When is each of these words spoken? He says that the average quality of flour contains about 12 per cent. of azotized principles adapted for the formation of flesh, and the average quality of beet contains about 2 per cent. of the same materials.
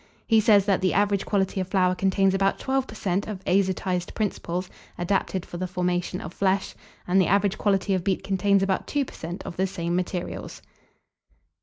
He 0.25 0.39
says 0.39 0.65
that 0.65 0.81
the 0.81 0.95
average 0.95 1.27
quality 1.27 1.61
of 1.61 1.67
flour 1.67 1.93
contains 1.93 2.33
about 2.33 2.57
12 2.57 2.87
per 2.87 2.95
cent. 2.95 3.27
of 3.27 3.43
azotized 3.45 4.15
principles 4.15 4.67
adapted 4.97 5.45
for 5.45 5.57
the 5.57 5.67
formation 5.67 6.19
of 6.21 6.33
flesh, 6.33 6.73
and 7.07 7.21
the 7.21 7.27
average 7.27 7.59
quality 7.59 7.93
of 7.93 8.03
beet 8.03 8.23
contains 8.23 8.63
about 8.63 8.87
2 8.87 9.05
per 9.05 9.13
cent. 9.13 9.43
of 9.43 9.57
the 9.57 9.67
same 9.67 9.95
materials. 9.95 10.63